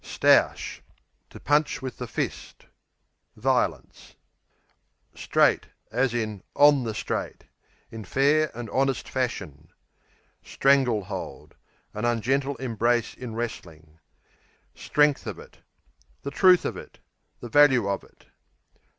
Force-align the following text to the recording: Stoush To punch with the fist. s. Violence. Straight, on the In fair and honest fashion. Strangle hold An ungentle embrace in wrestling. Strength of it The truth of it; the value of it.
Stoush 0.03 0.81
To 1.29 1.39
punch 1.39 1.79
with 1.83 1.97
the 1.97 2.07
fist. 2.07 2.63
s. 2.63 2.69
Violence. 3.35 4.15
Straight, 5.13 5.67
on 5.93 6.83
the 6.83 7.37
In 7.91 8.03
fair 8.05 8.49
and 8.55 8.67
honest 8.71 9.07
fashion. 9.07 9.67
Strangle 10.41 11.03
hold 11.03 11.53
An 11.93 12.05
ungentle 12.05 12.55
embrace 12.55 13.13
in 13.13 13.35
wrestling. 13.35 13.99
Strength 14.73 15.27
of 15.27 15.37
it 15.37 15.59
The 16.23 16.31
truth 16.31 16.65
of 16.65 16.75
it; 16.75 16.97
the 17.39 17.49
value 17.49 17.87
of 17.87 18.03
it. 18.03 18.25